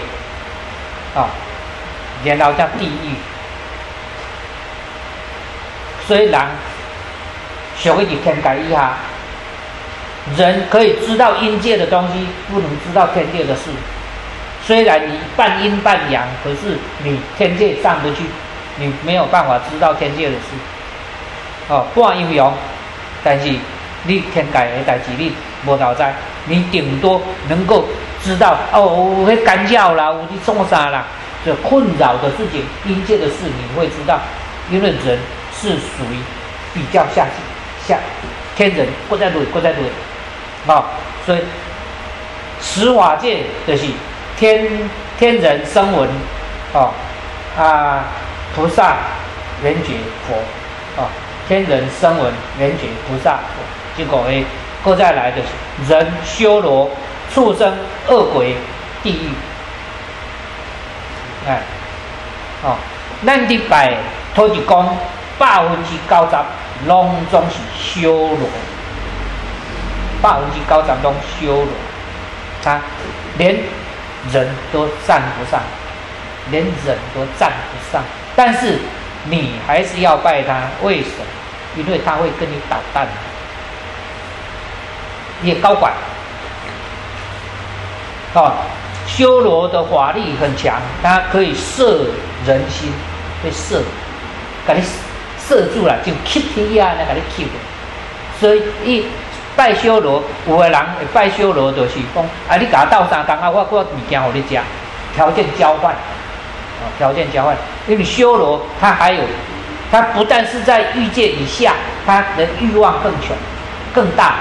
[1.15, 1.29] 啊，
[2.25, 3.13] 然后叫地狱。
[6.07, 6.47] 虽然
[7.79, 8.91] 学会你天改一下，
[10.37, 13.71] 人可以知道阴界的东西，不能知道天界的事。
[14.65, 18.23] 虽然你半阴半阳，可是你天界上不去，
[18.75, 20.45] 你没有办法知道天界的事。
[21.69, 22.53] 哦，半阴阳，
[23.23, 23.47] 但是
[24.03, 25.31] 你天界的代志你
[25.65, 26.03] 无头知，
[26.45, 27.87] 你顶多能够
[28.21, 31.05] 知道哦，我会干叫啦，我去做啥啦，
[31.45, 34.19] 这困扰的事情，阴界的事你会知道，
[34.69, 35.17] 因为人
[35.53, 36.19] 是属于
[36.73, 37.25] 比较下
[37.89, 37.97] 下
[38.55, 39.77] 天人，过在累，过在累，
[40.67, 40.85] 啊，
[41.25, 41.39] 所以
[42.61, 43.87] 十法界就是
[44.37, 44.67] 天
[45.17, 46.07] 天人声闻，
[46.73, 46.93] 哦
[47.57, 48.03] 啊
[48.55, 48.97] 菩萨
[49.63, 49.93] 缘觉
[50.27, 50.35] 佛，
[51.01, 51.07] 哦
[51.47, 54.45] 天人声闻缘觉菩萨佛，结果诶，
[54.83, 55.37] 过再来的
[55.87, 56.91] 人修罗
[57.33, 57.75] 畜生
[58.07, 58.55] 恶鬼
[59.01, 59.29] 地狱，
[61.47, 61.59] 哎，
[62.63, 62.75] 哦，
[63.25, 63.97] 咱的拜
[64.35, 64.95] 托就讲。
[65.39, 66.35] 百分之九十
[66.87, 68.49] 拢总是修罗，
[70.21, 71.67] 百分之九十拢修罗，
[72.63, 72.79] 他
[73.37, 73.55] 连
[74.31, 75.61] 人都站不上，
[76.51, 78.01] 连人都站不上。
[78.35, 78.79] 但是
[79.25, 81.25] 你还是要拜他，为什么？
[81.75, 83.07] 因为他会跟你捣蛋，
[85.43, 85.91] 也高管。
[88.33, 88.53] 哦，
[89.05, 92.05] 修罗的法力很强，他可以摄
[92.45, 92.91] 人心，
[93.43, 93.83] 会摄，
[94.65, 95.08] 给你。
[95.49, 97.47] 射住了就 keep 天啊，那给你 keep
[98.39, 99.05] 所以一
[99.55, 104.57] 拜修罗，有个人会拜修罗就是讲，啊，你甲我斗三工啊，我我物件互你食，
[105.15, 107.57] 条件交换，啊，条件交换。
[107.87, 109.21] 因为修罗他还有，
[109.91, 111.73] 他不但是在欲界以下，
[112.05, 113.35] 他的欲望更穷、
[113.91, 114.35] 更大，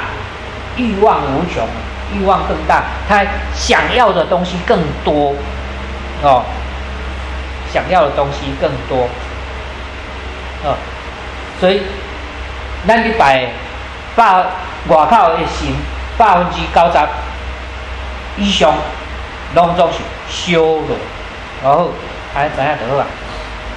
[0.76, 1.66] 欲望无穷，
[2.14, 5.34] 欲望更大，他想要的东西更多，
[6.22, 6.44] 哦，
[7.72, 9.08] 想要的东西更多，
[10.64, 10.76] 哦。
[11.60, 11.82] 所以，
[12.86, 13.48] 咱去拜
[14.14, 14.32] 百
[14.88, 15.74] 外口的神，
[16.16, 16.98] 百分之九十
[18.36, 18.72] 以上，
[19.54, 20.96] 拢总是修罗。
[21.62, 21.90] 然后
[22.32, 23.06] 还怎样得啊？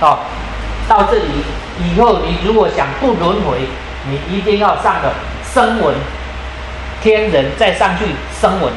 [0.02, 0.20] 哦，
[0.88, 1.26] 到这里
[1.80, 3.68] 以后，你如果想不轮回，
[4.08, 5.12] 你一定要上的
[5.52, 5.96] 声闻
[7.02, 8.06] 天人，再上去
[8.40, 8.72] 声闻，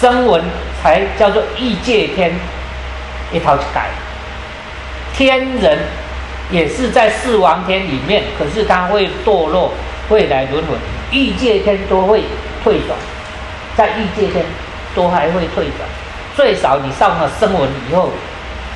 [0.00, 0.42] 声闻
[0.82, 2.32] 才叫做异界天
[3.30, 3.88] 一套去改
[5.12, 5.78] 天人。
[6.52, 9.72] 也是在四王天里面，可是他会堕落，
[10.08, 10.76] 会来轮回，
[11.10, 12.22] 异界天都会
[12.62, 12.96] 退转，
[13.74, 14.44] 在异界天
[14.94, 15.88] 都还会退转，
[16.36, 18.10] 最少你上了声闻以后，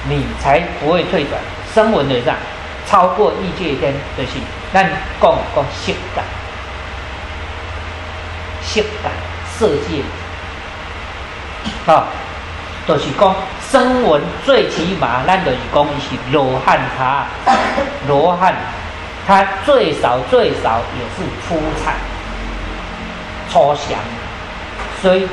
[0.08, 1.38] 你才不会退转。
[1.74, 2.34] 声闻的上
[2.86, 4.38] 超过异界天的是，
[4.72, 6.24] 那讲讲色感，
[8.62, 9.12] 色感
[9.54, 10.02] 色界，
[11.92, 12.06] 啊，
[12.86, 13.36] 都是讲。
[13.70, 17.26] 声闻最起码，咱就是讲伊是罗汉他，
[18.06, 18.54] 罗汉
[19.26, 21.94] 他最少最少也是初禅、
[23.50, 23.98] 初降，
[25.02, 25.28] 所以，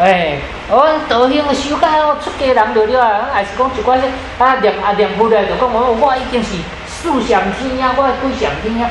[0.00, 6.56] 哎，我道行修改哦，出家人就了啊，还是讲一寡些啊念啊念佛的，就讲我我已经是
[6.88, 8.90] 四上天啊，我几上天啊，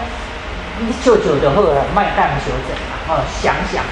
[0.79, 3.83] 你笑笑就好了，卖干修正啊，哦，想想。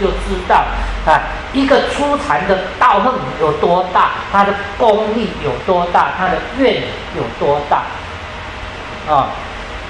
[0.00, 0.64] 就知道
[1.06, 1.20] 啊，
[1.52, 6.82] 一个初禅的道行有多大，他的功力有多大，他的愿
[7.16, 7.82] 有多大
[9.08, 9.28] 啊！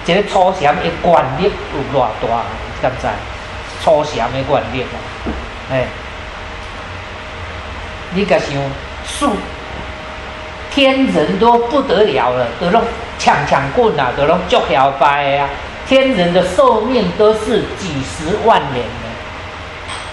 [0.05, 2.45] 这个初禅的观力有偌大，
[2.81, 3.09] 敢知？
[3.83, 4.95] 初禅的观力啊，
[5.73, 5.87] 哎，
[8.15, 8.53] 你个想，
[9.05, 9.33] 数
[10.71, 12.83] 天人都不得了了，都拢
[13.19, 15.49] 抢抢棍啊，都拢足摇摆啊！
[15.89, 18.85] 天人的寿命都是几十万年。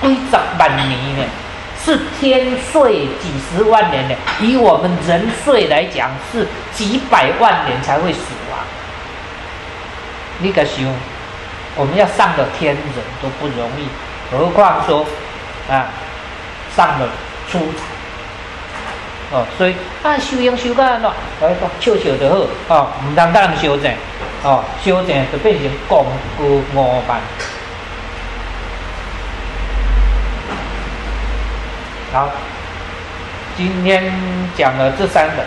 [0.03, 1.25] 几十万年呢，
[1.83, 4.15] 是天岁几十万年呢？
[4.39, 8.19] 以我们人岁来讲，是几百万年才会死
[8.51, 8.59] 亡。
[10.39, 10.85] 你可想，
[11.75, 12.83] 我们要上了天人
[13.21, 13.87] 都不容易，
[14.31, 15.05] 何况说
[15.69, 15.87] 啊，
[16.75, 17.07] 上了
[17.49, 21.09] 初禅哦，所以啊，修行修到安怎？
[21.39, 23.91] 我讲笑笑就好哦，唔当当修正
[24.43, 26.05] 哦，修正就变成功
[26.37, 27.19] 夫五万。
[32.13, 32.29] 好，
[33.57, 34.13] 今天
[34.55, 35.43] 讲了这三个，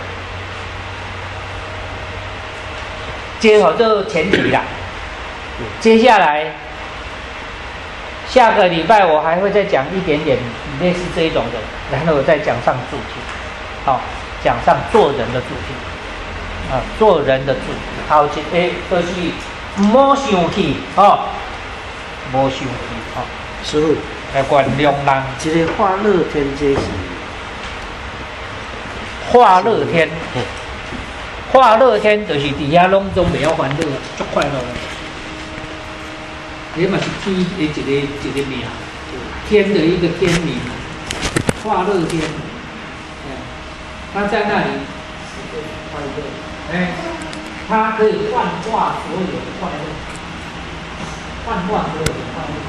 [3.38, 4.62] 接好这前提啦。
[5.78, 6.52] 接下来
[8.28, 10.36] 下个礼拜我还会再讲一点点
[10.80, 13.20] 类似这一种的，然后我再讲上主题，
[13.84, 14.00] 好，
[14.42, 17.78] 讲上做人的主题，啊，做人的主题。
[18.08, 19.06] 好，这诶都是
[19.76, 21.28] 莫生气哦，
[22.32, 22.66] 莫生气
[23.14, 23.22] 哦，
[23.62, 23.94] 师傅。
[24.34, 26.80] 来原谅人，这个化乐天这是
[29.32, 30.08] 化乐天，
[31.52, 33.76] 化乐天就是底下拢总袂晓烦恼，
[34.16, 34.66] 足快乐的。
[36.76, 38.60] 也嘛是天的一个一个名，
[39.48, 40.60] 天的一个天名，
[41.64, 42.20] 化乐天。
[43.24, 43.32] 哎，
[44.12, 44.66] 他在那里
[45.90, 46.08] 快乐，
[46.74, 46.74] 哎，
[47.66, 49.84] 他可以幻化所有的快乐，
[51.46, 52.65] 幻化所有的快乐。